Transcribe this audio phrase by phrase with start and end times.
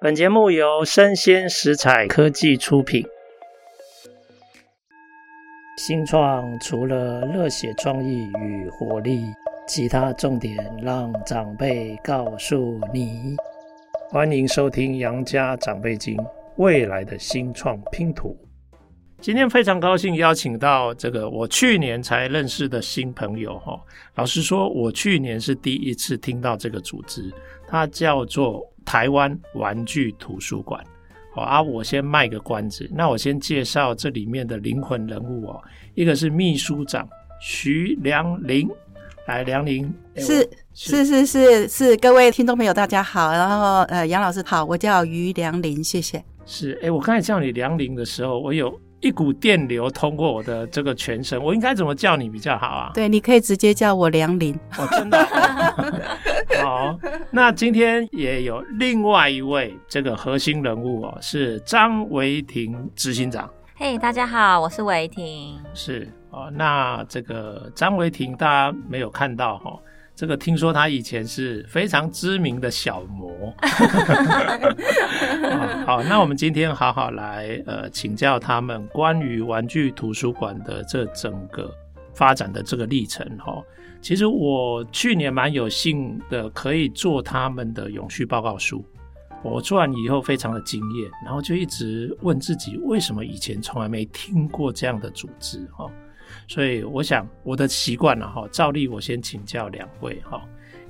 [0.00, 3.04] 本节目由生鲜食材科技出品。
[5.76, 9.24] 新创除了热血创意与活力，
[9.66, 13.34] 其他重点让长辈告诉你。
[14.08, 16.16] 欢迎收听《杨家长辈经》，
[16.58, 18.38] 未来的新创拼图。
[19.20, 23.76] 今天非常高兴邀请到这个我去年才认识的新朋友哈。
[24.14, 27.28] 老实说，我去年是第一次听到这个组织，
[27.66, 30.82] 它叫做台湾玩具图书馆。
[31.34, 35.60] 好啊，我先卖个关子，那我先介绍这里面的灵魂人物哦。
[35.94, 37.06] 一个是秘书长
[37.38, 38.66] 徐良林，
[39.26, 46.24] 来，良林是是是是是，各位听众朋友大家好，然后呃杨老师好，我叫于良林，谢谢。
[46.46, 48.74] 是哎，我刚才叫你梁林的时候，我有。
[49.00, 52.90] 一股电流通过我的这个全身，我应该怎么叫你比较好啊？
[52.94, 54.52] 对，你可以直接叫我梁林。
[54.76, 55.16] 哦，真的。
[56.68, 56.98] 好，
[57.30, 63.48] 那今天也有另外一位这个核心人物哦，是张维婷执行长。
[63.74, 65.58] 嘿，hey, 大家好，我是维婷。
[65.72, 69.80] 是哦，那这个张维婷大家没有看到哈、哦。
[70.14, 73.50] 这个听说他以前是非常知名的小模，
[75.86, 81.72] 好，那我们今天好好来呃请教他们关于玩具图书馆的这整个
[82.12, 83.54] 发展的这个历程哈。
[84.00, 88.84] 其实我去年蛮有幸的可以做他们的永续报告书，
[89.42, 95.90] 我做完以后非常的惊艳，然后就一直问自己为什么以前从来没听过这样的组织哈。
[96.46, 100.40] 所以我想我的习惯了哈，照例我先请教两位哈。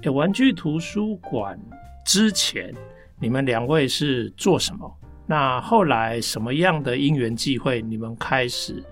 [0.02, 1.58] 诶，玩具图书馆
[2.04, 2.72] 之前
[3.18, 4.92] 你们两位是做什么？
[5.26, 8.82] 那后来什么样的因缘际会，你们开始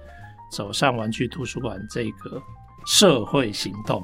[0.50, 2.42] 走上玩具图书馆这个？
[2.86, 4.02] 社会行动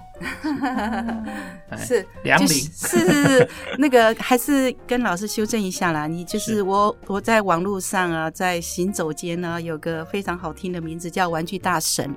[1.79, 6.07] 是良霖，是是是，那个还是跟老师修正一下啦。
[6.07, 12.15] 你就是我，我在网络上啊，在行走间呢，有个非常好听的名字叫玩具大神。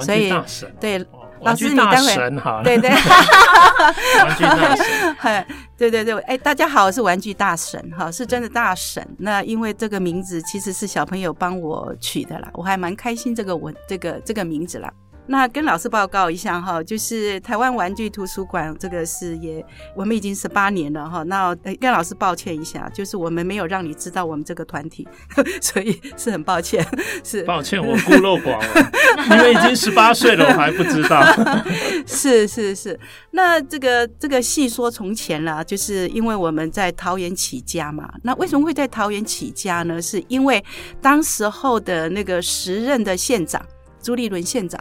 [0.00, 1.06] 所以大神，对，
[1.42, 5.46] 老师你待会好，对对，玩具大神，
[5.76, 9.06] 对 对 对，哎，大家好，我是玩具大神哈，是真的大神。
[9.18, 14.92] 那因为这个名字其实是小朋友帮我取的啦，我还蛮开心这个文这个这个名字啦。
[15.26, 19.64] 那跟老师报告一下哈，就是台湾玩具图书馆这个事业，
[19.94, 21.22] 我们已经十八年了哈。
[21.24, 25.06] 那跟老师抱歉一下，就是我们没有让你知道我们这个团体，
[25.60, 26.86] 所以是很抱歉。
[27.24, 31.24] 是抱歉，我孤陋寡闻，因为已经十八岁了，我还不知道。
[32.06, 32.98] 是是是，
[33.32, 38.08] 那这个这个细说从前啦，就是因为我们在桃园起家嘛。
[38.22, 40.00] 那为什么会在桃园起家呢？
[40.00, 40.64] 是因为
[41.02, 43.60] 当时候的那个时任的县长。
[44.06, 44.80] 朱立伦县长，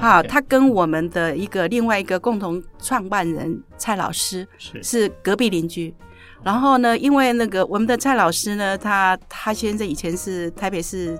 [0.00, 5.94] 好，他跟我们的一个另外一个共同创办人蔡老师是是隔壁邻居。
[6.42, 11.16] 然后呢，因为那个我们的蔡老师呢，他他先生以前是台北市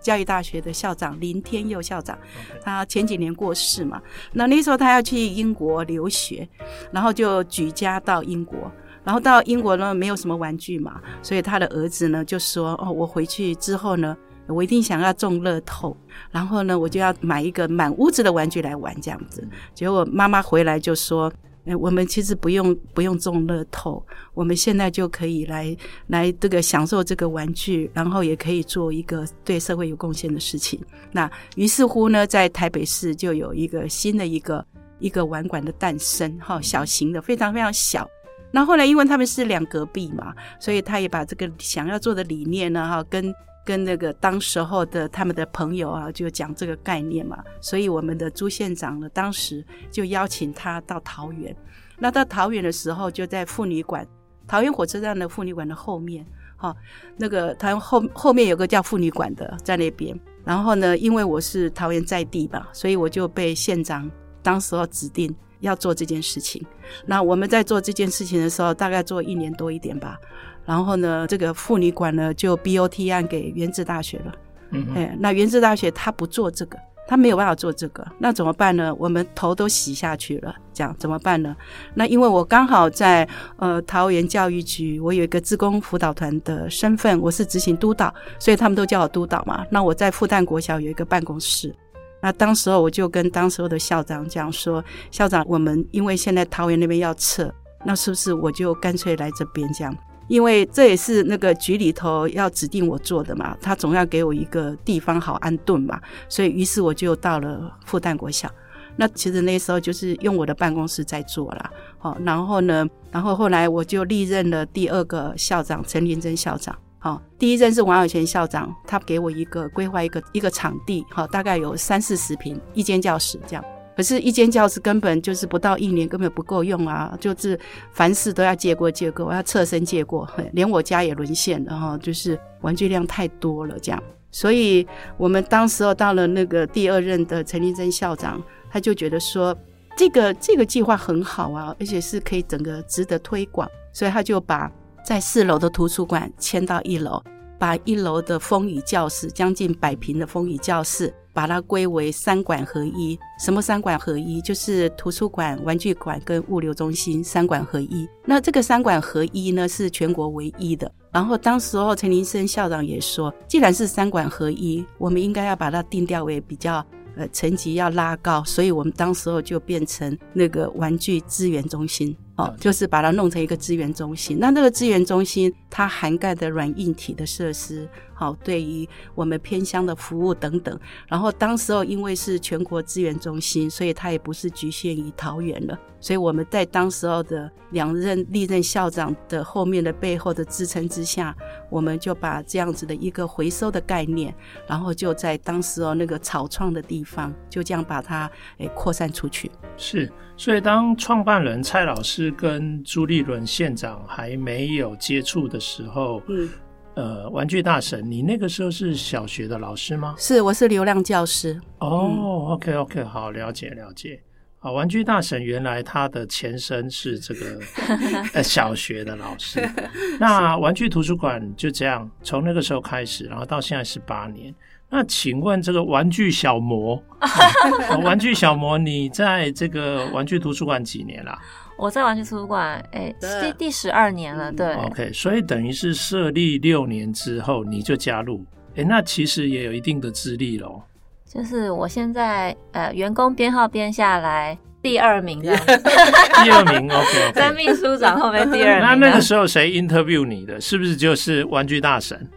[0.00, 2.16] 教育大学的校长林天佑校长，
[2.62, 4.00] 他前几年过世嘛。
[4.32, 6.48] 那那时候他要去英国留学，
[6.92, 8.70] 然后就举家到英国，
[9.02, 14.16] 然后到英国呢没有什么玩具嘛，所以他的儿子呢就说：“哦，我回去之后呢。”
[14.48, 15.96] 我一定想要中乐透，
[16.30, 19.46] 然后呢，我就要买一个满屋子的玩具来玩这样子。
[19.74, 21.32] 结果妈妈回来就说
[21.64, 24.04] ：“哎，我们其实不用不用中乐透，
[24.34, 25.74] 我们现在就可以来
[26.08, 30.80] 来这个享受这个玩具，然后也可以做一个对社会有贡献的事情。”
[31.12, 34.66] 那于是乎呢，在台北市就有一个新的一个
[34.98, 38.08] 一个玩馆的诞生，哈，小型的，非常非常小。
[38.50, 43.32] 那后来因为他们是两隔壁嘛，所以他也把这个想要做的理念呢，哈，跟
[43.64, 51.54] 跟那个当时候的他们的朋友啊，就讲这个概念嘛，所以我们的朱县长呢，当时就邀请他到桃园。
[51.98, 54.06] 那到桃园的时候，就在妇女馆，
[54.48, 56.74] 桃园火车站的妇女馆的后面，哈，
[57.16, 60.18] 那个桃园后后面有个叫妇女馆的在那边。
[60.44, 64.10] 然后呢，因为我是桃园在地吧，所以我就被县长
[64.42, 66.60] 当时候指定要做这件事情。
[67.06, 70.18] 那我们在做这件事情的时候，大概做一年多一点吧。
[70.64, 74.32] 然后呢，这个妇女馆呢就 BOT 案给原子大学了。
[74.70, 78.94] 嗯，哎，那原子大学他不做这个，他没有办法做这个，那怎么办呢？
[78.98, 81.54] 我们头都洗下去了，这样怎么办呢？
[81.94, 89.66] 那因为我刚好在呃桃园教育局，我有一个职工辅导团的身份，我是执行督导，所以他们都叫我督导嘛。
[89.70, 91.74] 那我在复旦国小有一个办公室，
[92.22, 97.52] 那当时候我就跟当时候的校长讲说，校长，我们因为现在桃园那边要撤，
[97.84, 99.94] 那是不是我就干脆来这边这样？
[100.28, 108.50] 因为这也是那个局里头要指定我做的嘛，他总要给我一个地方好安顿嘛，所以于是我就到了复旦国小。
[108.96, 111.70] 那其实那时候就是用我的办公室在做啦。
[111.98, 116.76] 好，然后呢，然后后来我就历任了第二个校长陈林珍校长。
[116.98, 123.64] 好，第一任是王有全校长，他给我一个规划一个一个场地，好，大概有三四十平一间教室这样。
[123.96, 127.16] 可是，一间教室根本就是不到一年，根本不够用啊！
[127.20, 127.58] 就是
[127.92, 131.98] 凡事都要借过借过，我要侧身借过，连我家也沦陷了哈！
[131.98, 134.02] 就是玩具量太多了，这样。
[134.30, 134.86] 所以
[135.18, 139.54] 我们当时候到了那个第二任的陈立珍校长，他就觉得说，
[139.94, 144.72] 这个这个计划很好啊，而且是可以整个值得推广，所以他就把
[145.04, 147.22] 在四楼的图书馆迁到一楼，
[147.62, 151.14] 把一楼的风雨教室，将近百平的风雨教室。
[151.34, 153.18] 把它归为三馆合一。
[153.40, 154.38] 什么三馆合一？
[154.42, 158.06] 就是图书馆、玩具馆跟物流中心三馆合一。
[158.26, 160.92] 那这个三馆合一呢，是全国唯一的。
[161.10, 166.84] 然后当时候陈林生校长也说，既然是三馆合一，我们应该要把它定调为比较
[167.16, 172.14] 呃层级要拉高，所以我们当时候就变成那个玩具资源中心。
[172.36, 174.38] 哦，就是把它弄成一个资源中心。
[174.40, 180.78] 那那个资源中心，它涵盖的软硬体的设施，好，对于我们偏乡的服务等等。
[181.06, 185.78] 然后当时候因为是全国资源中心，所以它也不是局限于桃园了。
[186.00, 191.36] 所以我们在当时候的两任历任校长的后面的背后的支撑之下，
[191.70, 194.34] 我们就把这样子的一个回收的概念，
[194.66, 199.50] 然后就在当时候那个草创的地方，就这样把它诶扩散出去。
[199.76, 200.10] 是。
[200.42, 206.50] 所以，当创办人蔡老师跟朱立伦县长还没有接触的时候，嗯，
[206.94, 210.16] 呃，玩具大神，你那个时候是小学的老师吗？
[210.18, 211.60] 是，我是流浪教师。
[211.78, 212.18] 哦、嗯、
[212.54, 214.20] ，OK OK，好，了解了解。
[214.58, 217.60] 啊，玩具大神原来他的前身是这个
[218.34, 219.60] 呃小学的老师。
[220.18, 224.52] 那玩具图书馆就这样，从那个时候开始，然后到现在十八年。
[224.94, 231.34] 那请问这个玩具小魔，啊、 玩具小魔，你在这个玩具图书馆几年了？
[231.78, 234.74] 我在玩具图书馆，哎、欸，第第十二年了，对。
[234.74, 240.82] OK，所以等于是设立六年之后你就加入，哎、欸，那其实也有一定的资历喽。
[241.24, 245.56] 就是我现在呃员工编号编下来第二名的，
[246.44, 248.86] 第二名 OK，在秘书长后面第二名。
[248.86, 250.60] 那那个时候谁 interview 你的？
[250.60, 252.28] 是不是就是玩具大神？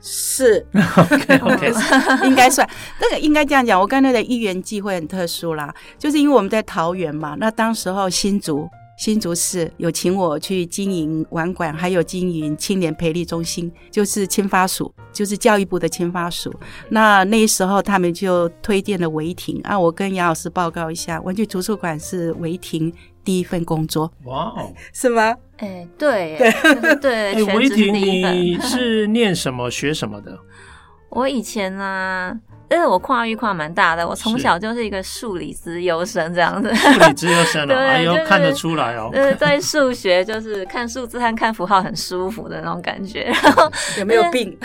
[0.00, 0.64] 是
[0.96, 1.72] ，OK OK，
[2.28, 2.68] 应该算
[3.00, 3.80] 那个应该这样讲。
[3.80, 16.54] 我刚才的一元机会很特殊啦，就是因为我们在桃园嘛，那当时候新竹新竹市有请我去经营玩馆，还有经营青年培力中心，就是青发署，就是教育部的青发署。
[16.88, 22.92] 那那时候他们就推荐了维婷啊，我跟杨老师报告一下，玩具图书馆是维婷
[23.26, 24.10] 第一份工作。
[24.24, 25.34] 哇哦，是吗？
[25.58, 26.96] 哎、欸， 对，对，
[27.34, 28.34] 对，全职第一份。
[28.36, 30.38] 你是念什么、学什么的？
[31.10, 32.38] 我以前啊。
[32.68, 36.74] 但是我跨域跨蛮大的，我从小就是一个数理资优生这样子。
[36.74, 39.08] 数理资优生 哦，对，哎呦，就、看得出来哦。
[39.12, 43.32] 对，对数学就是看数字和看符号很舒服的那种感觉。
[43.42, 44.56] 然后有没有病？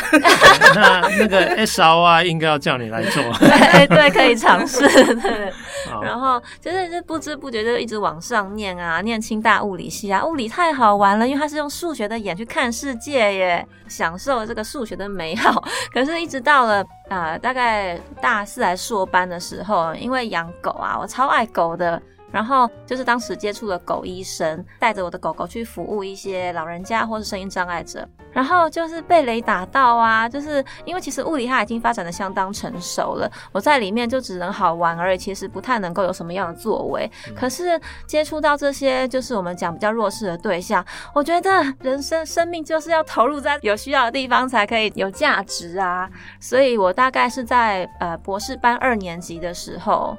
[0.75, 3.21] 那 那个 SRY 应该要叫你来做。
[3.39, 4.81] 对对，可以尝试。
[5.15, 5.54] 对。
[6.01, 15.63] 然后就是就不知不觉就一直往上念啊，念清大物理系啊，物理太好玩了，因为它是用数学的眼去看世界耶，享受这个数学的美好。
[15.94, 16.83] 可是，一直到了
[17.16, 18.00] 啊、大概。
[18.22, 22.02] 大四来硕班的时候，因为养狗啊，我超爱狗的。
[22.31, 28.07] 然后就是当时接触了狗医生，带着我的狗狗去服务一些老人家或是声音障碍者。
[28.31, 37.11] 然后就是被雷打到啊，就是因为其实物理它已经发展的相当成熟了，我在里面就只能好玩而已，其实不太能够有什么样的作为。
[37.35, 46.09] 可是接触到这些就是我们讲比较弱势的对象，我觉得人生生命就是要投入在有需要的地方才可以有价值啊。
[46.40, 50.18] 所以我大概是在呃博士班二年级的时候。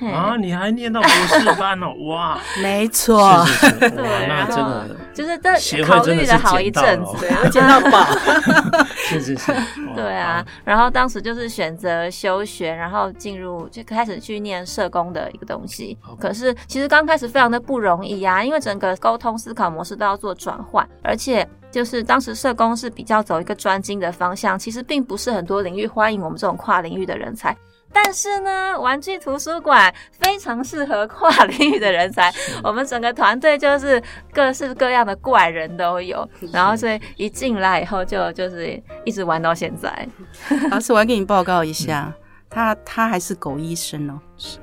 [0.00, 0.36] 啊！
[0.36, 2.38] 你还念到博士班哦， 哇！
[2.60, 8.04] 没错，是是是，对，那真的就是这考虑了好一阵子， 对，捡到宝，
[8.96, 9.52] 是是是，
[9.94, 10.44] 对啊。
[10.64, 15.96] 然后当时就是选择休学，然后进入就开始去念社工的一个东西。
[16.18, 27.56] 可是其实刚开始非常的不容易啊，因为整个沟通思考模式都要做转换，而且就是当时社工是比较走一个专精的方向，其实并不是很多领域欢迎我们这种跨领域的人才。
[27.92, 32.32] 但是呢，玩具图书馆非常适合跨领域的人才。
[32.62, 40.08] 我们整个团队就是各式各样的怪人都有， 然后所以一进来以后就就是一直玩到现在。
[40.70, 42.12] 老师，我要给你报告一下，
[42.48, 44.18] 他他还是狗医生哦，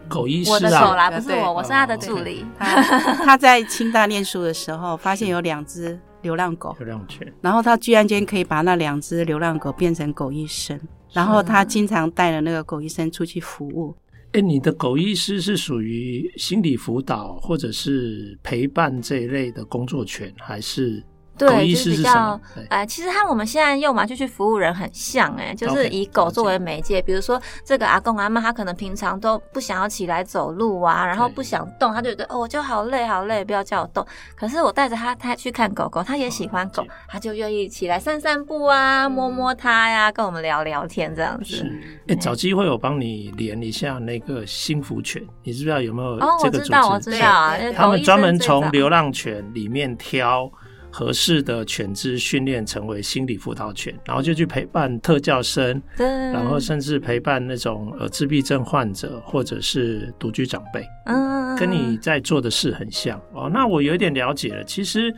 [0.07, 2.45] 狗医生啊，我的手啦，不是我，我是他的助理。
[2.57, 2.81] 他
[3.24, 10.80] 他在清大念书的时候，发现有两只流浪狗，流浪犬，然后他居然间可以把那两只流浪狗变成狗医生。
[11.12, 13.96] 然后他经常带着那个狗医生出去服务，
[14.34, 21.04] 哎，你的狗医师是属于心理辅导或者是陪伴这一类的工作犬，还是？
[21.39, 27.01] 对，就是比较，呃，其实和我们现在用嘛，就去服务人很像，哎，就是以狗作为媒介。
[27.01, 34.05] 比如说，这个阿公阿妈，他可能平常都不想要起来走路啊，然后不想动，他就觉得哦，我就好累好累，不要叫我动。
[34.36, 41.55] 可是我带着他，他去看狗狗，他也喜欢狗，他就愿意起来散散步啊，摸摸它呀，跟我们聊聊天这样子。
[41.55, 46.74] 是，哎，找机会我帮你连一下那个幸福犬，你知不知道有没有这个组织？
[46.74, 50.51] 哦，我知道，我知道，他们专门从流浪犬里面挑。
[50.91, 63.50] 合适的犬只训练成为心理辅导犬，然后就去陪伴特教生，对，然后甚至陪伴那种呃自闭症患者或者是独居长辈，嗯，跟你在做的事很像哦。
[63.53, 65.13] 那我有一点了解了，其实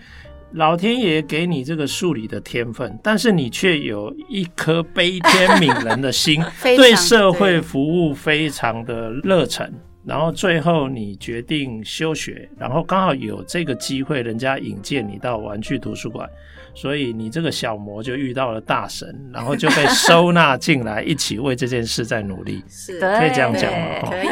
[0.53, 9.73] 老天爷给你这个数理的天分，但是你却有一颗悲天悯人的心， 对社会服务非常的热忱。
[10.03, 16.27] 然后最后你决定休学，然后刚好有这个机会，人家引荐你到玩具图书馆，
[16.74, 24.10] 所以你这个小魔就遇到了大神，然后就被收纳进来，一起为这件事在努力， 是可以这样讲吗？
[24.10, 24.27] 可以，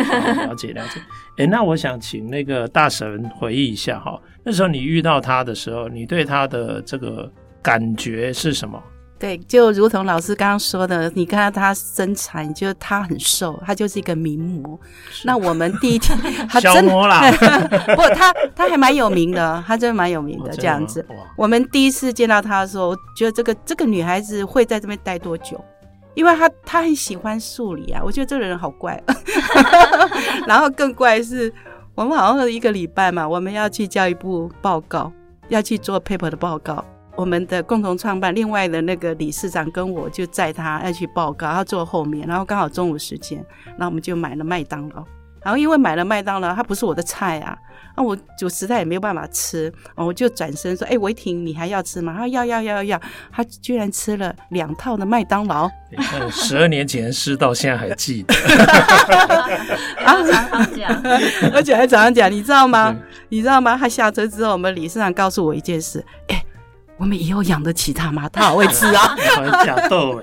[0.47, 0.99] 了解了解。
[1.37, 8.81] 哎，那我想请那个大神回忆一下哈，那时候你遇到他的时候，你对他的这个感觉是什么？
[9.19, 14.79] 对，就如同老师刚刚说的，你看到他身材，你觉得他很瘦，他就是一个名模。
[15.25, 17.29] 那我们第一天， 他真的啦，
[17.97, 21.05] 不，他他还蛮有名的，他真的蛮有名的这样子。
[21.35, 25.61] 我们第一次见到他的时候，我觉得这个这个女孩子会在这边待多久？
[26.15, 29.01] 因为她她很喜欢数理啊，我觉得这个人好怪。
[30.47, 31.53] 然后更怪是，
[31.93, 35.11] 我们好像是一个礼拜嘛，我们要去教育部报告，
[35.49, 36.83] 要去做 paper 的报告。
[37.19, 45.03] 我们的共同创办，另外的那个理事长跟我就载他要去报告，他坐后面，然后刚好中午时间，然后我们就买了麦当劳，
[45.43, 47.57] 然后因为买了麦当劳，他不是我的菜啊，
[47.97, 53.01] 那我就实在也没有办法吃，我就转身说：“哎，维婷，你还要吃吗？”他说：“要要要要要。”
[53.33, 55.69] 他居然吃了两套的麦当劳，
[56.31, 58.33] 十二年前吃到现在还记得，
[60.05, 61.01] 常常讲，
[61.53, 62.95] 而且还常常讲，你知道吗？
[63.27, 63.75] 你知道吗？
[63.77, 66.41] 他下车之后，我们理事长告诉我一件事，哎。
[66.99, 68.27] 我们以后养得起他吗？
[68.29, 69.15] 他好会吃啊！
[69.65, 70.19] 假逗。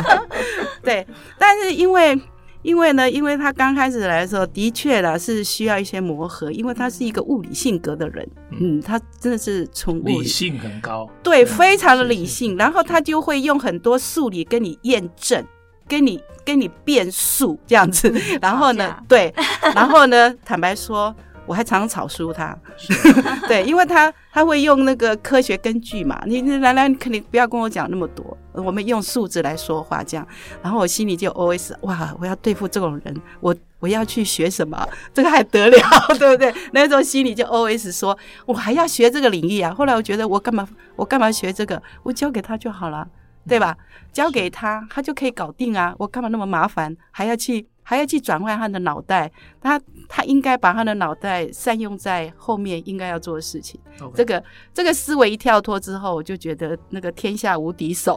[0.82, 1.06] 对，
[1.38, 2.18] 但是因为
[2.62, 8.26] 因为呢，因为他刚开始来的时候，的确啦是需要一些磨合，因为他是一个物理性格的人，
[8.58, 15.44] 嗯，他真的是从理性很高，对，非常的理性，然后他就会用很多数理跟你验证，
[15.86, 18.10] 跟你跟你变数这样子，
[18.40, 19.32] 然后呢，对，
[19.74, 21.14] 然后呢，坦白说。
[21.48, 22.56] 我还常常吵输他，
[23.48, 30.28] 对，因为他他会用那个科学根据嘛，你你来来，你肯定不要跟我讲那么多，我们用数字来说话这样，
[30.62, 34.86] 然后我心里就 OS 哇，我要对付这种人，我我要去学什么？
[35.14, 35.78] 这个还得了，
[36.18, 36.54] 对不对？
[36.72, 39.72] 那时候心里就 OS 说，我还要学这个领域啊。
[39.72, 41.82] 后来我觉得我干嘛我干嘛学这个？
[42.02, 43.08] 我交给他就好了，
[43.48, 43.74] 对吧？
[44.12, 47.66] 交给他，他就可以搞定啊，我干嘛那么麻烦，还要去？
[47.88, 53.80] 还要去转换他的脑袋，他他应该把他的脑袋善用在后面应该要做的事情。
[54.14, 58.14] 这个这个思维一跳脱之后，我就觉得那个天下无敌手。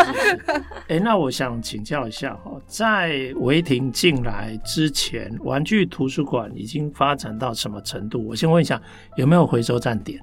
[0.88, 8.22] 哎，那我想请教一下哈，在维婷进来之前，玩具图书馆已经发展到什么程度？
[8.28, 8.78] 我先问一下，
[9.16, 10.20] 有没有回收站点？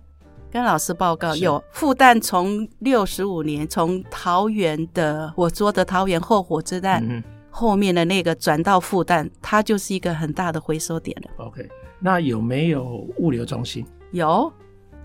[0.52, 7.04] 跟老师报告，有复旦从六十五年从桃园的我说的桃园后火车站。
[7.04, 7.24] 嗯
[7.60, 11.46] 后面的那个转到复旦，它就是一个很大的回收点了。
[11.46, 11.68] OK，
[12.00, 13.86] 那有没有物流中心？
[14.12, 14.50] 有，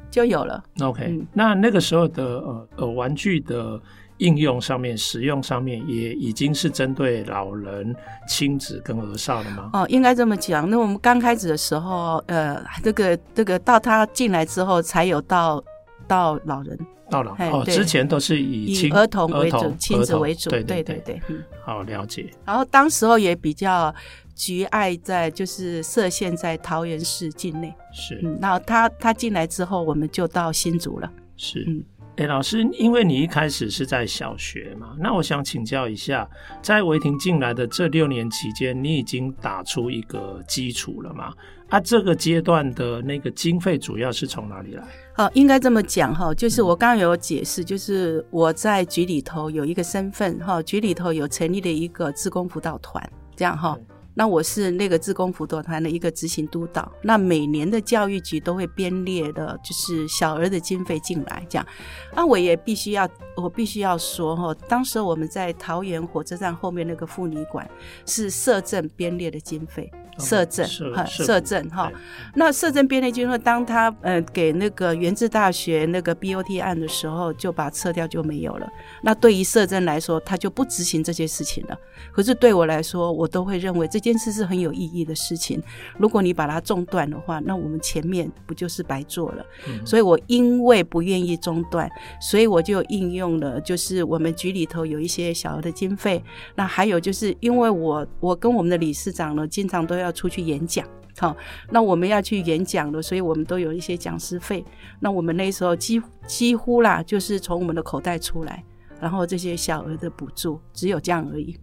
[0.09, 0.63] 就有了。
[0.81, 3.81] OK，、嗯、那那个时候的呃呃玩具的
[4.19, 7.93] 应用上面、使用上面，也已经是针对老人、
[8.29, 9.71] 亲子跟儿少了吗？
[9.73, 10.71] 哦，应该这么讲。
[10.71, 15.61] 那我们刚开始的时候，呃，这个这个到他进来之后，才有到
[16.07, 16.79] 到老人。
[17.11, 22.31] 到了哦，之前都是以以儿童为主，亲子为主，对对对对，嗯，好了解。
[22.45, 23.95] 然后当时候也比较
[24.35, 28.19] 局爱在，就是设限在桃园市境内，是。
[28.23, 31.65] 嗯，然后他他进来之后，我们就到新竹了，是。
[31.69, 31.85] 嗯，
[32.17, 36.29] 哎，老师，因为你一开始是在小学嘛，那我想请教一下，
[36.63, 41.33] 在维婷进来的这六年期间，你已经打出一个基础了吗？
[41.75, 44.85] 啊，这个阶段的那个经费主要是从哪里来？
[45.17, 53.05] 哦，应该这么讲哈，就是我刚刚有解释，就是我在局里头有一个身份哈，局里头有成立了一个志工辅导团，
[53.35, 53.77] 这样哈。
[54.17, 56.89] 那我是那个志工辅导团的一个执行督导。
[57.03, 61.67] 那每年的教育局都会编列的，就是小儿的经费进来，这样。
[62.15, 67.69] 那我也必须要，我必须要说哈，当时我们在桃园火车站后面那个妇女馆
[68.07, 69.91] 是社政编列的经费。
[70.19, 71.91] 社政哈，摄政哈，
[72.35, 78.69] 那摄政编内军说，当他呃给那个原治大学那个 BOT 案的时候，就把撤掉就没有了。
[79.03, 81.77] 那对于摄政来说，他就不执行这些事情了。
[82.13, 85.63] 可是对我来说，我都会认为这件事是很有意义的事情。
[85.99, 89.45] 如果你把它中断的话，那我们前面不就是白做了？
[89.69, 91.91] 嗯、所以我因为不愿意中断，
[92.21, 96.23] 所以我就应用了，就是我们局里头有一些小额的经费。
[96.55, 100.04] 那还有就是因为我我跟我们的理事长呢，经常都要。
[100.05, 100.87] 要出去演讲，
[101.19, 101.37] 好，
[101.71, 104.65] 那我们要去演讲了，所以我们都有一些讲师费。
[105.01, 108.63] 那我们那时候几几乎啦，就是从我们的口袋出来，
[109.01, 111.57] 然后这些小额的补助，只有这样而已。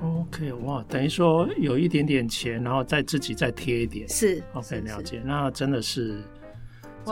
[0.00, 5.20] OK，哇，等于说有一点点钱，然后再自己再贴一点，是 OK，了解。
[5.24, 6.22] 那真的是。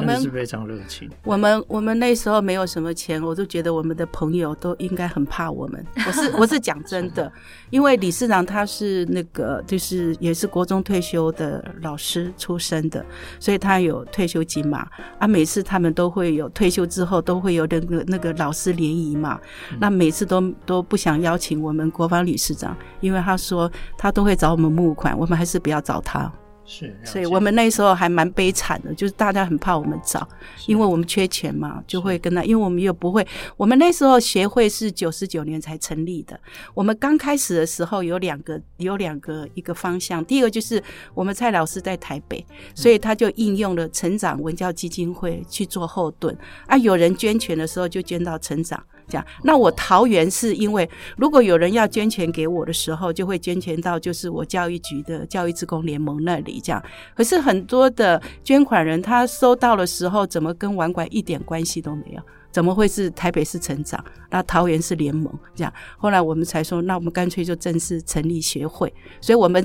[0.01, 1.11] 真的是非常热情。
[1.25, 5.85] 我们我们那时候没有什么钱，我都觉得我们的朋友都应该很怕我们。
[6.07, 7.31] 我是我是讲真的，
[7.71, 13.05] 因为理事长他是那个就是也是国中退休的老师出身的，
[13.39, 14.87] 所以他有退休金嘛。
[15.19, 19.41] 啊，每次他们都会有退休之后都会有那个那个老师联谊嘛。
[19.79, 26.31] 那每次都都不想邀请我们国防理事长，因为他说他都会找我们募款，我们还是不要找他。
[26.67, 30.27] 是，所以我们那时候还蛮悲惨的，就是大家很怕我们找，
[30.67, 36.39] 因为我们缺钱嘛，就会跟他，因为我们又不会，我们那时候协会是九十九年才成立的，
[36.75, 40.83] 我们刚开始的时候有两个，有两个一个方向，第一个就是
[41.15, 42.45] 我们蔡老师在台北，
[42.75, 48.83] 所以他就应用了成长文教基金会去做后盾，啊，有人捐钱的时候就捐到成长。
[49.09, 56.61] 这样，那我桃园是因为，如果有人要捐钱给我的时候，就会捐钱到就是我教育局的教育职工联盟那里。
[56.63, 56.83] 这样，
[57.15, 62.23] 可是很多的捐款人他收到的时候，怎么跟玩管一点关系都没有？
[62.51, 64.03] 怎么会是台北市成长？
[64.31, 65.33] 那桃园是联盟？
[65.55, 68.93] 这样，后来我们才说，那我们干脆就正式成立协会。
[69.21, 69.65] 所以我们。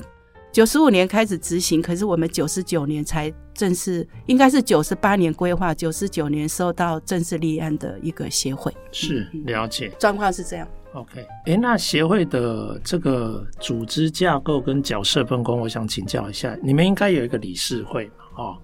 [0.52, 8.76] 九十五年开始执行，可是我们九十九年才正式，应该是九十八年规划，九十九年收到正式立案的一个协会。
[8.92, 10.68] 是了解，状况是这样。
[10.94, 18.14] OK，哎，那协会的这个组织架构跟角色分工，我想请教一下，你们应该有一个理事会嘛？
[18.36, 18.58] 哦，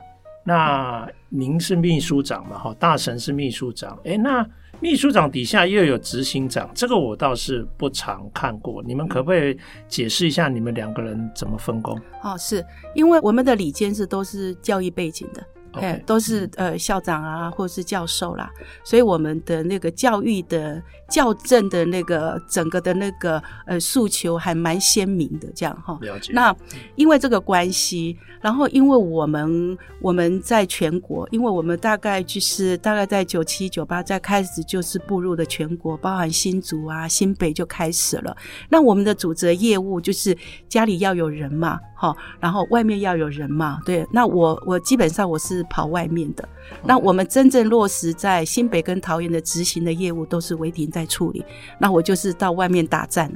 [0.44, 2.60] 那您是秘书长嘛？
[2.60, 4.46] 哈，大神是秘书长，哎，那。
[4.80, 8.84] 秘书长底下又有执行长，这个我倒是不常看过。
[8.84, 12.00] 你们可不可以解释一下你们两个人怎么分工？
[12.24, 12.64] 哦，是
[12.94, 15.44] 因为我们的理监事都是教育背景的。
[15.74, 18.50] 哎，都是呃校长啊，或者是教授啦，
[18.84, 25.98] 所以我们的那个教育的校正的那个整个的那个呃诉求还蛮鲜明的，这样哈。
[26.02, 26.32] 了解。
[26.34, 26.56] 那
[26.96, 38.36] 因为这个关系，然后因为我们我们在全国，因为我们大概就是大概在九七九八在开始就是步入的全国，包含新竹啊、新北就开始了。
[38.70, 40.36] 那我们的主责业务就是
[40.68, 44.04] 家里要有人嘛，哈，然后外面要有人嘛，对。
[44.12, 45.58] 那我我基本上我是。
[45.70, 46.48] 跑外面的，
[46.86, 51.46] 那我们真正落实在新北跟桃园的执行的业务都是韦婷在处理。
[51.80, 53.32] 那我就是到外面打战，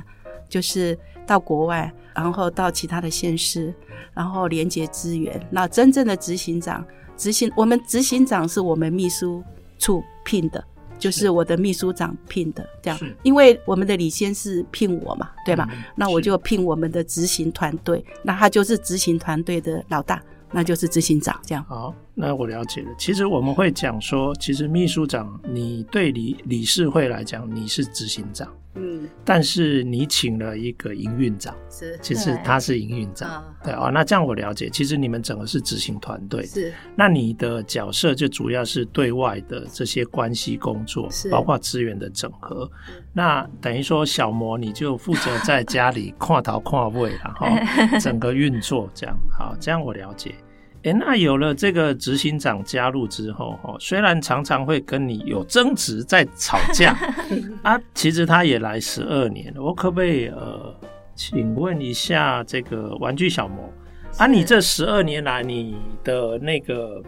[0.50, 0.98] 就是
[1.28, 3.74] 到国外，然后到其他的县市，
[4.14, 5.40] 然后连接资源。
[5.52, 9.44] 那真正的执行长，执行我们执行长是我们秘书
[9.78, 10.64] 处聘的，
[10.98, 13.00] 就是我的秘书长聘的，这样。
[13.24, 15.70] 因为我们的李先是聘我嘛，对吧？
[15.96, 20.22] 那我就聘我们的执行团队，那他就是执行团队的老大。
[20.52, 21.64] 那就是执行长这样。
[21.66, 22.90] 好，那我了解了。
[22.98, 28.48] 其实我们会讲说，其实秘书长，你对理理事会来讲，你是执行长。
[28.76, 42.70] 嗯，但是你请了一个营运长，是，其实他是营运长，对啊、哦，那这样我了解，其实你们整个是执行团队，是，那你的角色就主要是对外的这些关系工作，是，包括资源的整合，
[43.14, 47.48] 那等于说小魔你就负责在家里跨头跨位，然后
[48.00, 50.34] 整个运作这样，好，这样我了解。
[50.84, 56.98] 哎，那有了这个执行长加入之后，哈，虽然常常会跟你有争执，在吵架
[57.62, 59.62] 啊，其实他也来十二年了。
[59.62, 60.76] 我可不可以呃，
[61.14, 63.72] 请问一下这个玩具小魔
[64.18, 67.02] 啊，你这十二年来，你的那个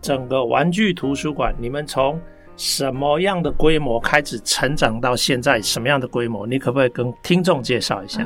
[0.00, 2.20] 整个玩具图书馆，你们从
[2.56, 6.46] 什么样的规模开始成长到现在什么样的规模？
[6.46, 8.24] 你可不可以跟听众介绍一下？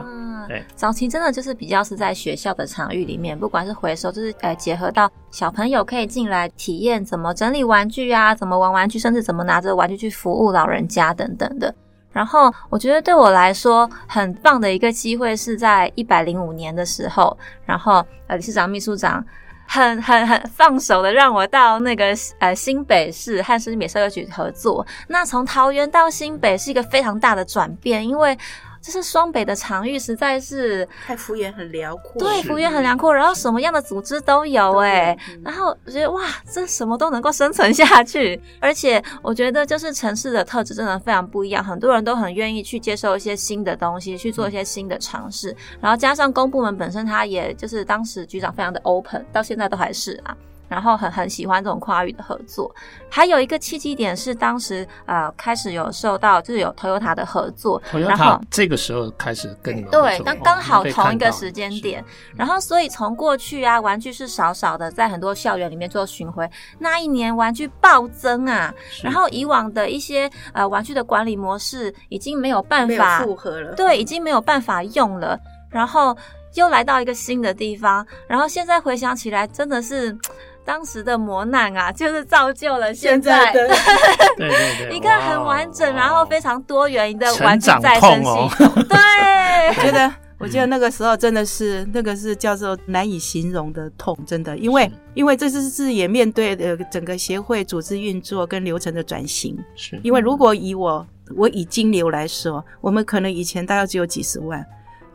[0.50, 11.72] 对，早期真的就是比较是在学校的场域里面，不管是回收，就是呃结合到小朋友可以进来体验怎么整理玩具啊，怎么玩玩具，甚至怎么拿着玩具去服务老人家等等的。
[12.10, 19.24] 然后我觉得对我来说很棒的一个机会是在一百零五年的时候，然后呃理事长、秘书长
[19.68, 22.06] 很很很放手的让我到那个
[22.40, 24.84] 呃新北市和新北社会局合作。
[25.06, 28.36] 那从桃园到新北是一个非常大的转变，因为。
[28.80, 50.36] 就是双北的场域实在是太幅员很辽阔，对，幅员很辽阔，然后什么样的组织都有哎、嗯，然后我觉得哇，这什么都能够生存下去， 而且我觉得就是城市的特质真的非常不一样，很多人都很愿意去接受一些新的东西，去做一些新的尝试，然后加上公部门本身，他也就是当时局长非常的 open，到现在都还是啊。
[50.70, 52.72] 然后很很喜欢这种跨域的合作，
[53.10, 62.04] 还有一个契机点是当时呃开始有受到就是有 Toyota 的合作，Toyota 然后这个时候开始跟你们对，刚刚好同一个时间点，
[62.36, 75.36] 然后所以从过去啊玩具是少少的，在很多校园里面做巡回，那一年玩具暴增啊，然后以往的一些呃玩具的管理模式已经没有办法复合了，对，已经没有办法用了，
[75.68, 76.16] 然后
[76.54, 80.16] 又来到一个新的地方，然后现在回想起来真的是。
[80.64, 83.52] 当时的磨难啊，就是造就了现在。
[83.52, 83.66] 的。
[84.36, 88.48] 对 对对，一个很完整，然后非常多元的玩具再生系统。
[88.48, 88.98] 哦、对，
[89.76, 99.58] 我觉得，我觉得那个时候真的是那个是叫做难以形容的痛，真的，因为因为这次是也面对呃整个协会组织运作跟流程的转型。
[99.74, 104.64] 是，因为如果以我我以金流来说，我们可能以前大概只有几十万。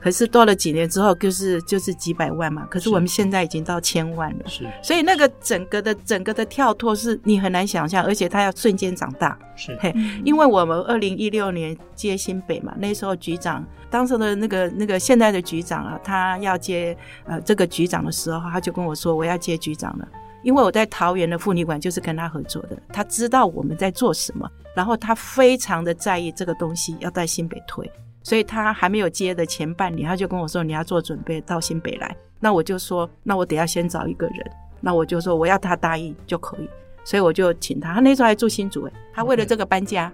[0.06, 2.64] 可是多了几年之后，就是就是几百万嘛。
[2.70, 4.64] 可是我们现在已经到千万了，是。
[4.84, 9.36] 所以那个整个的整个的跳脱是你很难想象，而且它要瞬间长大。
[9.56, 9.92] 是，嘿，
[10.24, 20.08] 因为我们二零一六年接新北嘛，那时候局长当时的那个那个现在的局长啊，他要接呃这个局长的时候，他就跟我说我要接局长了，
[20.44, 27.90] 因为我在桃园的妇女馆就是跟他合作的，他知道我们在做什么，然后他非常的在意这个东西要在新北推。
[28.26, 32.18] 所以他还没有接的前半年，他就跟我说，你要做准备到新北来。
[32.40, 34.52] 那我就说，那我得要先找一个人。
[34.82, 36.68] 那我就说我要他答应就可以。
[37.04, 40.12] 所以我就请他，他那时候还住新竹诶，他为了这个搬家。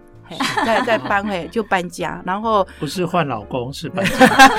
[0.65, 4.49] 在在搬回就搬家，然后不是换老公是搬家，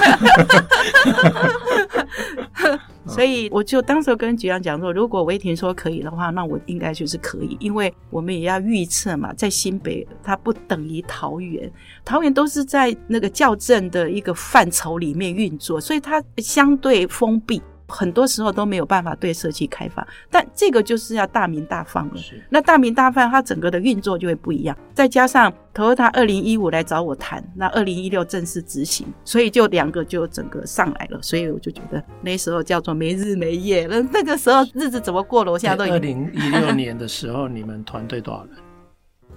[3.07, 11.71] 所以我就当时跟局长讲说，如果维婷说可以的话，那我应该就是可以，因为我们也要预测嘛，在新北它不等于桃园，
[12.05, 17.61] 桃园都是在那个校正的一个范畴里面运作，所以它相对封闭。
[17.92, 22.16] 很多时候都没有办法对社区开放，但这个就是要大鸣大放了。
[22.16, 24.76] 是，那大鸣大放，它整个的运作就会不一样。
[24.94, 31.20] 再加上 Toyota 二零一五来找我谈，那二零一六正式执行，所以就两个就整个上来了。
[31.20, 33.87] 所以我就觉得那时候叫做没日没夜。
[33.87, 35.52] 那那个时候日子怎么过了？
[35.52, 35.96] 我现在都已经。
[35.96, 38.57] 二零一六年的时候，你们团队多少人？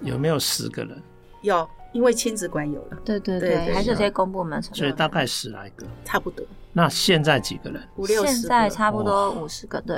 [0.01, 1.01] 有没有十个人？
[1.43, 1.67] 有。
[1.95, 6.45] 因为亲子馆有了，对对对，对，还是有些公部门，所以大概十来个，差不多。
[6.73, 7.81] 那现在几个人？
[7.95, 8.34] 五六十个。
[8.34, 9.97] 现在差不多五十个，对。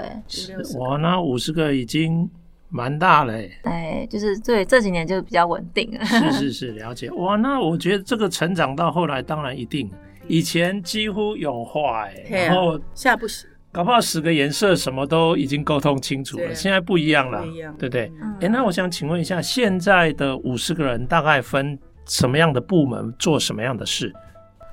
[0.77, 2.29] 哇，那五十个已经
[2.69, 3.33] 蛮大了。
[3.63, 6.05] 哎，就是对这几年就比较稳定了。
[6.05, 7.09] 是是 是，了解。
[7.13, 9.89] 哇，那我觉得这个成长到后来，当然一定，
[10.27, 13.49] 以前几乎有话哎，然后现在不行。
[13.69, 18.05] 搞不好十个颜色什么都已经沟通清楚了，现在不一样了，不一样，对不对？
[18.39, 24.13] 哎、嗯，那我想请问一下，现在的五十个人大概分什么样的部门，做什么样的事？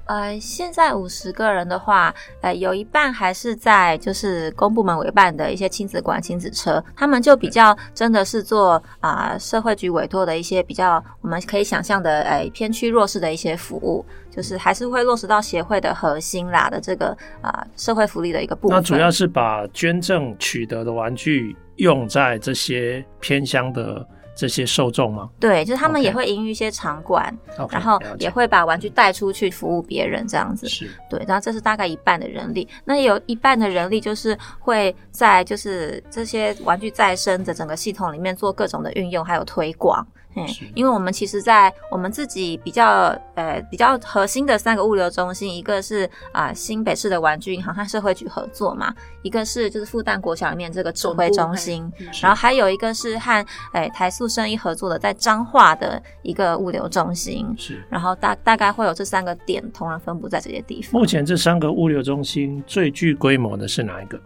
[0.06, 18.76] 呃，现在五十个人的话，呃，有一半还是在就是公部门委办的一些亲子馆、亲子车，他们就比较真的是做啊、呃、社会局委托的一些比较我们可以想象的，呃，偏区弱势的一些服务，就是还是会落实到协会的核心啦的这个啊、呃、社会福利的一个部分。
[18.76, 24.06] 那主要是把捐赠取得的玩具用在这些偏乡的。
[24.36, 25.30] 这些受众吗？
[25.38, 27.72] 对，就是他们也会营运一些场馆，okay.
[27.72, 30.68] 然后也会把玩具带出去服务别人，这样子。
[30.68, 40.06] 是，对，然后这是大概一半的人力，那有一半的人力就是会在就是这些玩具再生的整个系统里面做各种的运用，还有推广。
[40.36, 61.00] 嗯，因为我们其实，在我们自己比较呃比较核心的三个物流中心，一个是啊、呃、新北市的玩具银行和社会局合作嘛，一个是就是复旦国小里面这个指挥中心，然后还有一个是和哎、呃、台塑生意合作的在彰化的一个物流中心，是，然后大大概会有这三个点同样分布在这些地方。
[61.00, 64.20] 目前这三个物流中心最具规模的是哪一个？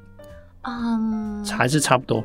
[0.63, 2.23] 嗯，还是差不多。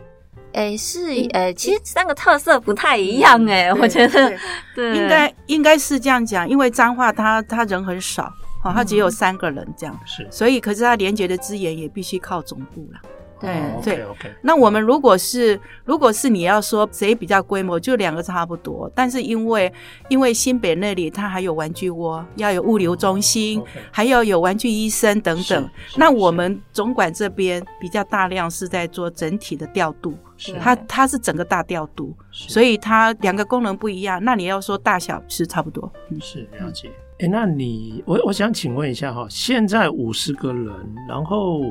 [0.53, 4.33] 诶，是诶，其实三个特色不太一样诶，我觉得，
[4.75, 12.99] 对，应该应该是这样讲，因为彰化他他人很少，好，他只有三个人这样，是，所以可是他连接的资源也必须靠总部了，
[13.43, 14.32] 对、哦、对 okay, okay.
[14.41, 18.89] 那我们如果是如果是你要说谁比较规模，就两个差不多。
[18.95, 19.71] 但是因为
[20.08, 23.79] 因为新北那里它还有玩具窝，要有物流中心，哦 okay.
[23.91, 25.69] 还要有玩具医生等等。
[25.97, 30.17] 那我们总管这边比较大量是在做整体的调度，
[30.60, 34.23] 它它是整个大调度，所以它两个功能不一样。
[34.23, 36.89] 那你要说大小是差不多，嗯，是了解。
[37.19, 40.73] 哎，那你我我想请问一下哈，现在五十个人，
[41.08, 41.62] 然后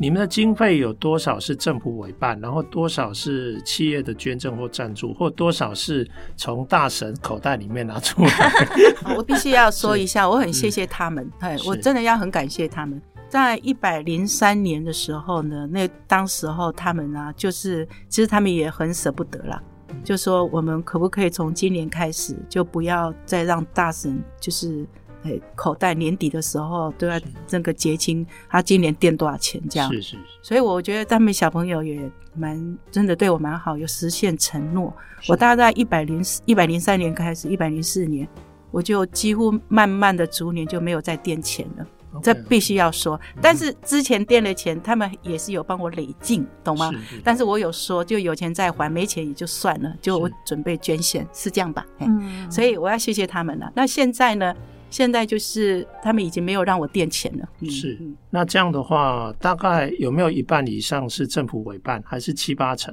[0.00, 8.30] 你们的经费有多少是政府委办，然后多少是企业的捐赠或赞助，或多少是从大神口袋里面拿出来？
[9.14, 12.98] 我必须要说一下，我很谢谢他们， 哎、嗯，我真的要很感谢他们。
[13.28, 19.62] 在一百零三年的时候呢，那当时候他们呢、啊，就是其实他们也很舍不得啦。
[20.02, 24.86] 就说我们可不可以从今年开始，就不要再让大神就是。
[25.22, 29.92] 哎，口袋年底的时候都要这个结清，他今年垫多少钱这样？
[29.92, 30.16] 是是是。
[30.42, 32.00] 所以我觉得他们小朋友也
[32.34, 34.94] 蛮真的对我蛮好，有实现承诺。
[35.28, 38.26] 我大概一百零四、一百零三年开始，一百零四年
[38.70, 41.86] 我就几乎慢慢的逐年就没有再垫钱了。
[42.12, 43.20] Okay, 这必须要说。
[43.42, 46.90] 但是之前垫的钱，他们也是有帮我累进，懂吗？
[46.92, 47.20] 是是。
[47.22, 51.86] 但是我有说，就有钱再还，没钱也就算了，就我准备捐献，是，是这样吧？
[51.98, 52.50] 嗯。
[52.50, 53.70] 所以我要谢谢他们了。
[53.76, 54.54] 那现在呢？
[54.90, 57.48] 现在就是他们已经没有让我垫钱了。
[57.70, 57.98] 是，
[58.28, 62.92] 那这样的话，大概有没有一半以上是政府委办，还是七八成？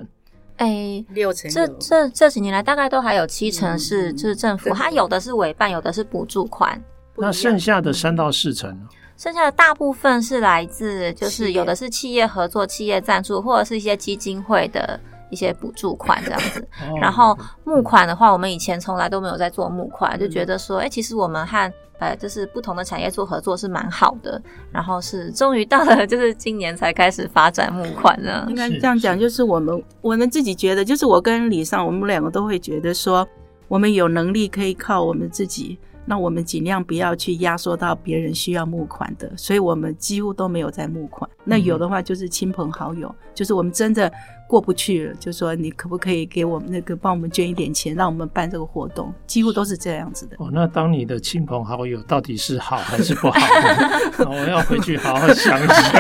[0.57, 1.49] 哎、欸，六成。
[1.51, 6.81] 这这这几年来，大概都还有七成是就是政府，它有的是委办，有的是补助款。
[7.17, 8.88] 那剩下的三到四成呢？
[9.17, 14.99] 剩下的大部分是来自，就是有的是企业合作、企业赞助，或者是一些基金会的。
[15.29, 16.67] 一些补助款这样子，
[17.01, 24.39] 然后募款的话，我们以前从来都没有在做募款，就觉得说，哎，其实我们和呃，就是不同的产业做合作是蛮好的。
[24.71, 28.45] 然后是终于到了，就是今年才开始发展募款呢。
[28.49, 33.27] 应该这样讲，就是我们我们自己觉得，就是我跟李尚，我们两个都会觉得说，
[33.67, 35.79] 我们有能力可以靠我们自己。
[36.10, 41.30] 那我们尽量不要去压缩到别人需要募款的，所以我们几乎都没有在募款。
[41.43, 44.12] 那有的话就是亲朋好友，就是我们真的
[44.48, 50.38] 过不去了，就说你可不可以给我们那个帮我们捐一点钱，让我们办这个活动，几乎都是这样子的。
[50.39, 53.39] 哦，那当你的亲朋好友到底是好还是不好？
[54.32, 55.91] 我要回去好好想一想。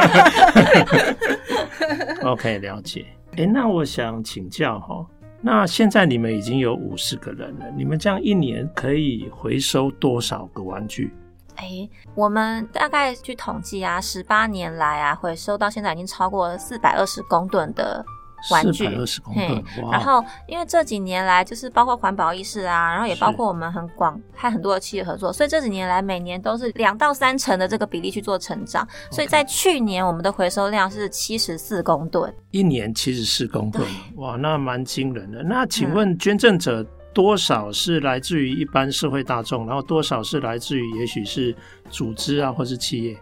[2.31, 3.05] OK，了解。
[3.35, 5.05] 哎，那我想请教哈。
[5.47, 11.13] 那现在你们已经有五十个人了，你们这样一年可以回收多少个玩具？
[11.55, 18.05] 哎、我们大概去统计啊，十八年来啊，回收到现在已经超过四百二十公吨的。
[18.51, 28.87] 玩具，四百二十公吨，然后，因为这几年来，就是包括环保意识啊，然后也包括我们很广，和很多的企业合作，所以这几年来每年都是两到三成的这个比例去做成长。
[29.11, 33.83] 所以在去年，我们的回收量是七十四公吨，一年七十四公吨，
[34.15, 35.43] 哇，那蛮惊人的。
[35.43, 41.55] 那请问捐赠者多少是来自于一般社会大众，然后多少是来自于也许是
[41.89, 43.17] 组织啊，或是企业？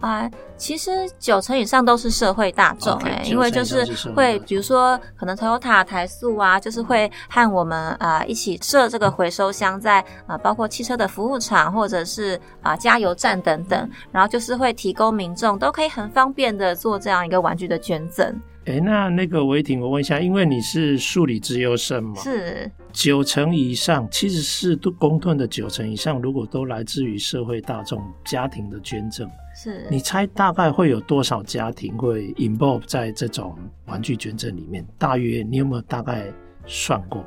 [0.00, 18.38] 啊，其实九成以上都是社会大众哎、欸，因为就是会，比如说可能 Toyota、台塑啊，就是会和我们啊一起设这个回收箱在啊，包括汽车的服务厂或者是啊加油站等等，然后就是会提供民众都可以很方便的做这样一个玩具的捐赠。
[18.66, 29.30] 哎，那那个维婷，我问一下，因为你是数理之优生嘛，是九成以上，七十四公吨的九成以上，如果都来自于社会大众家庭的捐赠。
[29.54, 34.84] 是你猜大概会有多少家庭会 involve 在这种玩具捐赠里面？
[34.98, 36.26] 大约你有没有大概
[36.66, 37.24] 算过？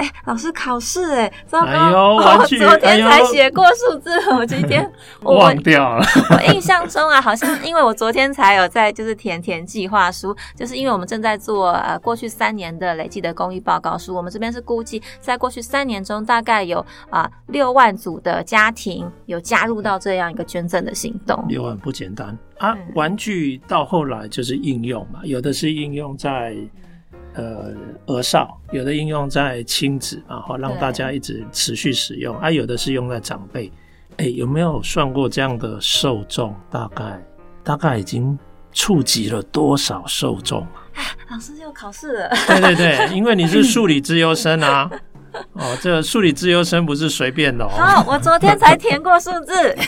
[0.00, 2.14] 哎、欸，老师考试哎，糟糕！
[2.16, 6.06] 我昨天才写过数字，哎，我今天 忘掉了。
[6.30, 21.44] 我印象中啊，好像因为我昨天才有在就是填填计划书，就是因为我们正在做呃过去三年的累计的公益报告书，我们这边是估计在过去三年中大概有啊六万组的家庭有加入到这样一个捐赠的行动。
[21.46, 22.74] 六万不简单啊！
[22.94, 26.56] 玩具到后来就是应用嘛，有的是应用在。
[27.34, 27.72] 呃，
[28.06, 33.70] 额少有的应用在亲子，然后让大家一直持续使用；啊，有的是用在长辈。
[34.16, 36.54] 哎，有没有算过这样的受众？
[36.70, 37.24] 大概
[37.62, 38.38] 大概已经
[38.72, 40.60] 触及了多少受众？
[40.94, 42.28] 啊，老师要考试了。
[42.46, 44.90] 对对对，因为你是数理之优生啊。
[45.52, 47.68] 哦，这数理自优生不是随便的哦。
[47.70, 49.76] 好，我昨天才填过数字。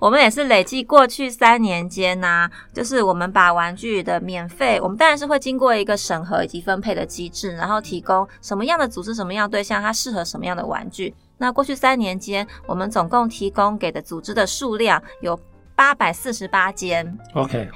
[0.00, 11.12] 我们也是累计过去三年间呐、就是我们把玩具的免费，我们当然是会经过一个审核以及分配的机制，然后提供什么样的组织、什么样对象，它适合什么样的玩具。
[11.38, 15.38] 那过去三年间，我们总共提供给的组织的数量有
[15.78, 17.16] 八百四十八间。
[17.34, 17.68] OK，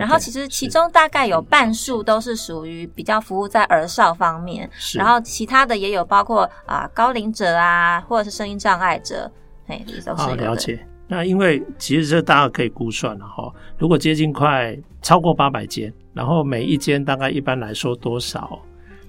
[0.00, 9.30] 然后其实其中大概有半数都是属于比较服务在儿少方面，是然后其他的也有包括啊、呃、高龄者啊，或者是声音障碍者，
[9.66, 10.82] 嘿，都是了解。
[11.06, 18.58] 那因为其实这大家可以估算了哈，如果接近快超过八百间，然后每一间大概一般来说多少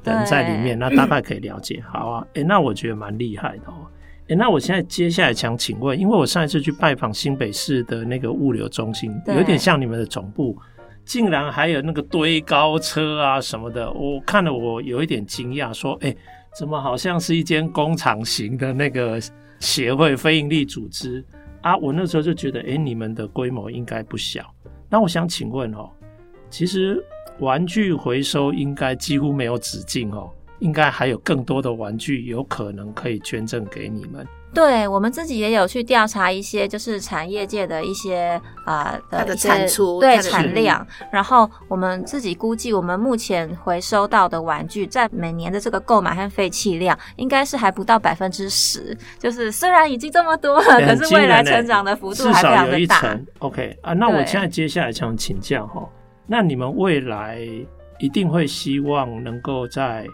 [0.03, 1.81] 人在里面，那大概可以了解。
[1.89, 3.87] 好啊，诶，那我觉得蛮厉害的哦。
[4.31, 10.57] 诶，那我现在接下来想请问，因为我上一次去拜访新北市的那个物流中心，有点像你们的总部，
[11.03, 16.15] 竟然还有那个堆高车啊什么的，我看了我有一点惊讶，说，诶，
[16.57, 19.19] 怎么好像是一间工厂型的那个
[19.59, 21.21] 协会非营利组织
[21.61, 21.75] 啊？
[21.75, 24.49] 我那时候就觉得，诶，你们的规模应该不小。
[24.89, 25.89] 那我想请问哦，
[26.49, 27.03] 其实。
[27.39, 30.29] 玩具回收应该几乎没有止境哦，
[30.61, 34.25] 应该还有更多的玩具有可能可以捐赠给你们。
[34.53, 48.95] 对，我们自己也有去调查一些，就是产业界的一些啊、呃、它的产出对产量，然后我们自己估计，我们目前回收到的玩具在每年的这个购买和废弃量，应该是还不到百分之十。
[49.17, 53.19] 就是虽然已经这么多了， 可是未来成长的幅度还非常的大。
[53.39, 55.87] OK 啊，那我现在接下来想请教哈。
[56.27, 57.39] 那你们未来
[57.99, 60.05] 一定会希望能够在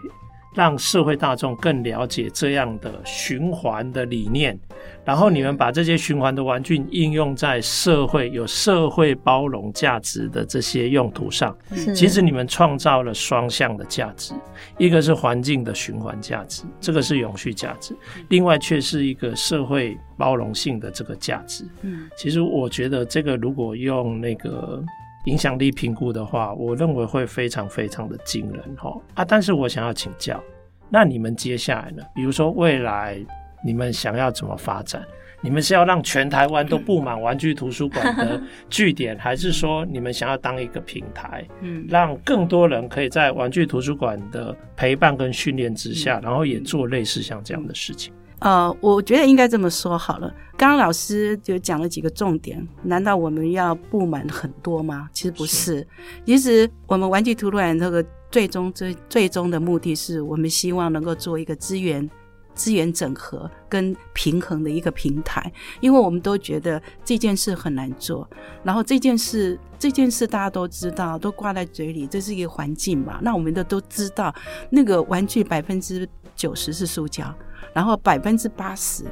[0.54, 4.58] 让社会大众更了解这样的循环的理念，
[5.04, 11.56] 然后你们把这些循环的玩具应用在社会有社会包容价值的这些用途上。
[11.94, 14.34] 其实你们创造了双向的价值，
[14.78, 17.94] 一个是环境的循环价值，这个是永续价值；
[18.28, 21.64] 另外却是一个社会包容性的这个价值。
[21.82, 24.82] 嗯，其实我觉得这个如果用那个。
[25.28, 29.24] 影响力评估的话，我认为会非常非常的惊人哈啊！
[29.24, 30.42] 但是我想要请教，
[30.88, 32.02] 那你们接下来呢？
[32.14, 33.18] 比如说未来
[33.62, 35.02] 你们想要怎么发展？
[35.40, 48.12] 你们是要让全台湾都布满玩具图书馆的 据点，还是说你们想要当一个平台，嗯，让更多人可以在玩具图书馆的陪伴跟训练之下，然后也做类似像这样的事情？
[48.40, 50.32] 呃，我觉得应该这么说好了。
[50.56, 55.08] 刚刚老师就讲了几个重点，难道我们要布满很多吗？
[55.12, 55.76] 其实不是。
[55.76, 55.86] 是
[56.24, 62.08] 其实我们玩具图书馆这个最终最最终的目的是我们希望能够做一个资源
[62.54, 68.28] 资源整合跟平衡的一个平台，因为我们都觉得这件事很难做。
[68.64, 73.20] 然后这件事这件事大家都知道，都挂在嘴里，这是一个环境嘛。
[73.22, 74.34] 那我们的都知道，
[74.70, 77.34] 那个玩具百分之九十是塑胶。
[77.74, 79.04] 然后百分之八十，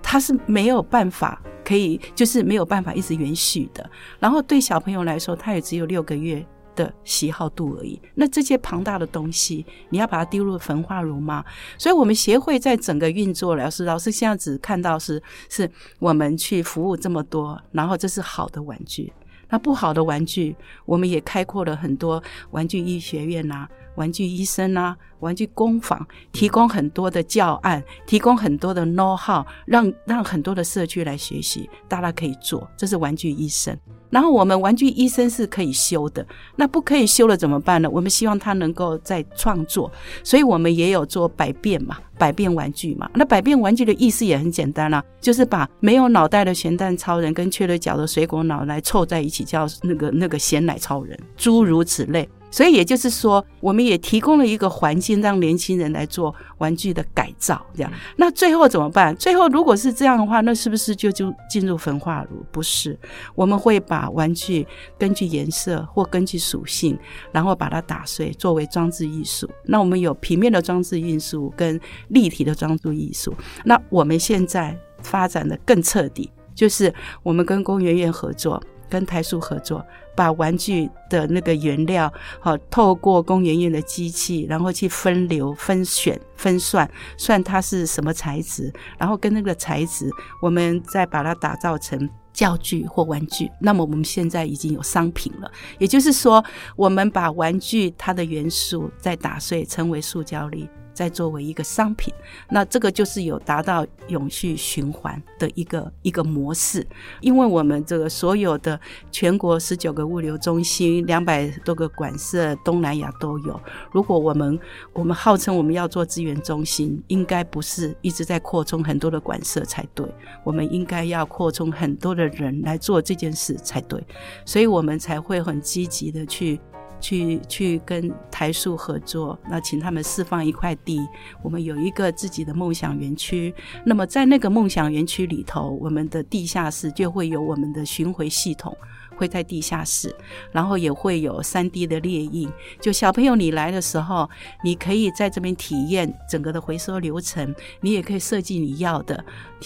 [0.00, 3.90] 它是没有办法可以，就是没有办法一直延续的。
[4.20, 8.00] 然后对小朋友来说，他也只有六个月的喜好度而已。
[8.14, 11.44] 那这些庞大的东西，你要把它丢入焚化炉吗？
[11.76, 19.12] 所以，我们协会在整个运作，老师老师现在只看到是是我们去服务这么多，然后这是好的玩具。
[19.48, 32.66] 那不好的玩具，我们也开阔了很多玩具医学院呐、玩具医生啊，玩具工坊提供很多的教案，提供很多的 know how，让让很多的社区来学习，大家可以做。
[32.76, 33.76] 这是玩具医生。
[34.08, 37.90] 然后我们玩具医生是可以修的，那不可以修了怎么办呢？
[37.90, 39.90] 我们希望他能够再创作，
[40.22, 43.10] 所以我们也有做百变嘛，百变玩具嘛。
[43.14, 52.26] 那百变玩具的意思也很简单啦、啊，就是把没有脑袋的咸蛋超人跟缺了角的水果脑来凑在一起，叫那个那个咸奶超人，诸如此类。
[52.56, 57.92] 所以也就是说，我们也提供了一个环境，让年轻人来做玩具的改造，这样。
[58.16, 59.14] 那最后怎么办？
[59.16, 62.42] 最后如果是这样的话，那是不是就就进入焚化炉？
[62.50, 62.98] 不是，
[63.34, 64.66] 我们会把玩具
[64.98, 66.98] 根据颜色或根据属性，
[67.30, 69.46] 然后把它打碎，作为装置艺术。
[69.66, 73.34] 那我们有平面的装置艺术跟立体的装置艺术。
[73.66, 76.90] 那我们现在发展的更彻底，就是
[77.22, 79.84] 我们跟工研院合作，跟台塑合作。
[80.16, 90.08] 把玩具的那个原料，好，透过工研院的机器，然后去分流、分选、分算，算它是什么材质，然后跟那个材质，
[90.40, 93.50] 我们再把它打造成教具或玩具。
[93.60, 96.42] 那么我们现在已经有商品了，也就是说，
[96.76, 100.66] 我们把玩具它的元素再打碎，成为塑胶粒。
[100.96, 102.12] 再作为一个商品，
[102.48, 106.84] 那这个就是有达到永续循环的一个一个模式。
[107.20, 108.80] 因为我们这个所有的
[109.12, 113.60] 全国十九个物流中心，两百多个馆舍，东南亚都有。
[113.92, 114.58] 如果我们
[114.94, 120.06] 我们号称我们要做资源中心，应该不是一直在扩充很多的馆舍才对，
[120.42, 124.02] 我们应该要扩充很多的人来做这件事才对。
[124.46, 126.58] 所以我们才会很积极的去。
[127.00, 131.00] 去去跟台塑合作，那请他们释放一块地，
[131.42, 133.54] 我们有一个自己的梦想园区。
[133.84, 138.76] 那么在那个梦想园区里头，我们的地下室就会有我们的巡回系统。
[139.16, 140.14] 会在地下室，
[140.52, 142.48] 然后也会有 3D 的列印。
[142.80, 144.28] 就小朋友你来的时候，
[144.62, 149.24] 你可以在这边体验整个的回收流程，你也可以设计你要的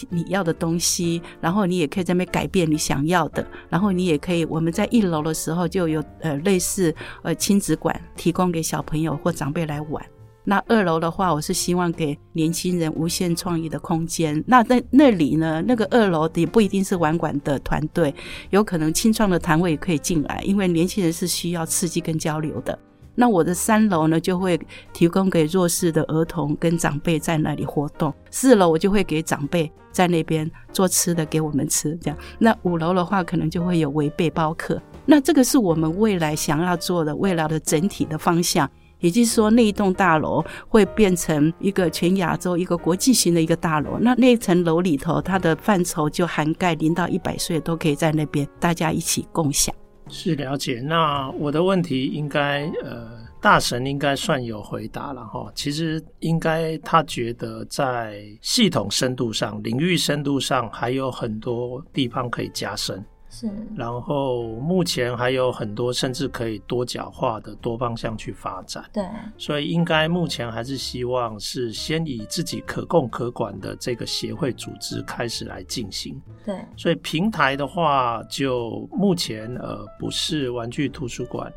[0.08, 10.04] 你要的东西，然后你也可以在那边改变你想要的，然后你也可以我们在一楼的时候就有呃类似呃亲子馆提供给小朋友或长辈来玩。
[10.44, 14.42] 那二楼的话，我是希望给年轻人无限创意的空间。
[14.46, 18.14] 那在那里呢，那个二楼也不一定是玩馆的团队，
[18.48, 22.76] 有可能青创的摊位也可以进来，因为年轻人是需要刺激跟交流的。
[23.14, 24.58] 那我的三楼呢，就会
[24.94, 28.12] 提供给弱势的儿童跟长辈在那里活动。
[28.30, 32.16] 四楼我就会给长辈在那边做吃的给我们吃，这样。
[32.38, 34.80] 那五楼的话，可能就会有微背包客。
[35.04, 38.70] 那这个是我们未来想要做的，未来的整体的方向。
[39.00, 43.98] 也就是说，那一栋大楼会变成一个全亚洲一个国际型的一个大楼。
[44.00, 49.74] 那那层楼里头，它的范畴就涵盖零到一百岁都可以在那边大家一起共享。
[50.08, 50.80] 是了解。
[50.80, 53.08] 那我的问题应该呃，
[53.40, 55.50] 大神应该算有回答了哈。
[55.54, 63.04] 其实应该他觉得在系统深度上、领域深度上还有很多地方可以加深。
[63.30, 68.84] 是，然后目前还有很多甚至可以多角化的多方向去发展。
[68.92, 69.04] 对，
[69.38, 76.20] 所以应该目前还是希望是先以自己可控可管的这个协会组织开始来进行。
[76.44, 81.52] 对，所以平台的话，就目前呃不是玩具图书馆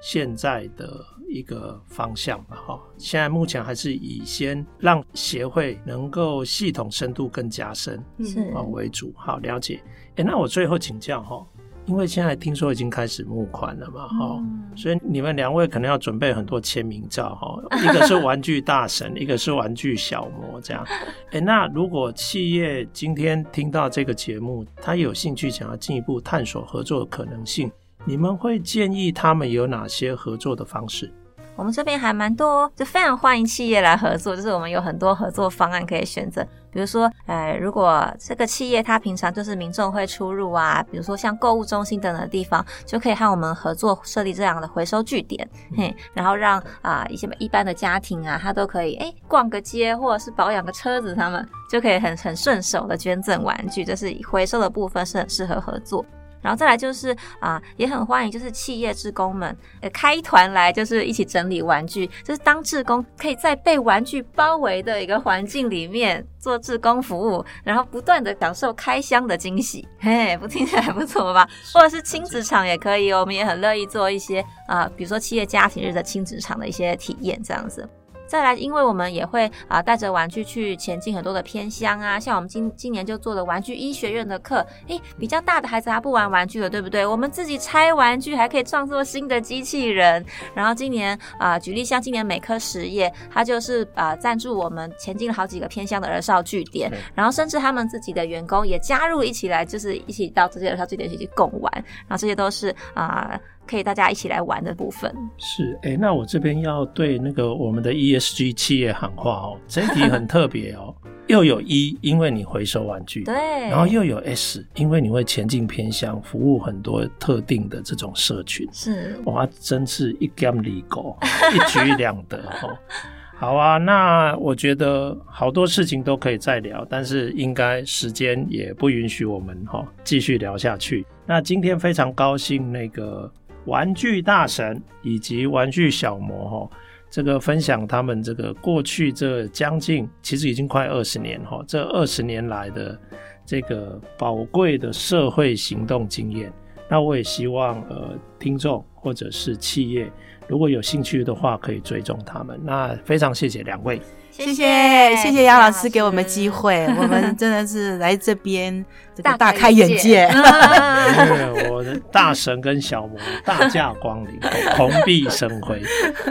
[0.00, 2.56] 现在的一个方向吧。
[2.66, 9.12] 哈，现在目前还是以先让协会能够系统深度更加深是为主。
[9.16, 9.82] 好，了解。
[10.16, 11.46] 哎，那我最后请教哈，
[11.84, 20.82] 因为现在听说已经开始募款了嘛，哈、嗯，所以你们两位可能要准备很多签名照哈， 一个是玩具大神，一个是玩具小魔，这样。
[21.32, 27.70] 哎，那如果企业今天听到这个节目，他有兴趣想要进一步探索合作的可能性，
[28.08, 31.12] 你们会建议他们有哪些合作的方式？
[31.56, 34.36] 我们这边还蛮多，就非常欢迎企业来合作。
[34.36, 56.04] 就是我们有很多合作方案可以选择，比如说，呃，如果这个企业它平常就是民众会出入啊，比如说像购物中心等等的地方，就可以和我们合作设立这样的回收据点，嘿，然后让啊、呃、一些一般的家庭啊，他都可以诶逛个街或者是保养个车子，他们就可以很很顺手的捐赠玩具，就是回收的部分是很适合合作。
[56.42, 57.10] 然后再来就是
[57.40, 71.48] 啊、呃，也很欢迎，就是企业职工们呃开团来，就是一起整理玩具，就是当志工，可以在被玩具包围的一个环境里面做志工服务，然后不断的享受开箱的惊喜，嘿，不听起来还不错吧？
[71.74, 77.88] 或者是亲子场也可以，我们也很乐意做一些啊、呃，比如说企业家庭日的亲子场的一些体验，这样子。
[78.26, 87.06] 再来，因为我们也会啊带着玩具去前进很多的偏乡啊，像我们今今年就做了玩具医学院的课，诶，比较大的孩子他不玩玩具了，对不对？
[87.06, 90.24] 我们自己拆玩具还可以创作新的机器人。
[90.54, 101.72] 然后今年啊，举例像今年美科实业，他就是啊赞助我们前进了好几个偏乡的儿少据点，然后甚至他们自己的员工也加入一起来，就是一起到这些儿少据点一起共玩，
[102.08, 103.38] 然后这些都是啊。
[103.66, 110.94] 可以大家一起来玩的部分是哎、欸，那我这边要对那个我们的 ESG 企业喊话哦，这一题很特别哦，
[111.26, 121.18] 又有 E，因为你回收玩具，对，然后又有 S，因为你会前进偏向，服务很多特定的这种社群，是哇，真是一举两狗，
[121.52, 122.78] 一举两得哦。
[123.38, 131.04] 好啊，那我觉得好多事情都可以再聊，但是应该时间也不允许我们哈继续聊下去。
[131.26, 133.30] 那今天非常高兴那个。
[133.66, 136.76] 玩具大神以及玩具小魔哈，
[137.10, 142.98] 这个分享他们这个过去这将近其实已经快二十年哈，这二十年来的
[143.44, 146.52] 这个宝贵的社会行动经验。
[146.88, 150.10] 那我也希望呃听众或者是企业
[150.46, 152.60] 如果有兴趣的话，可以追踪他们。
[152.62, 154.00] 那非常谢谢两位。
[154.36, 158.84] 谢谢谢谢杨老师给我们机会，我们真的是来这边
[159.16, 160.28] 这个大开眼界。
[161.72, 164.38] 我的大神跟小魔大驾光临，
[164.76, 165.82] 蓬荜生辉。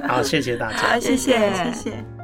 [0.08, 2.14] 好，谢谢大家，谢谢谢谢。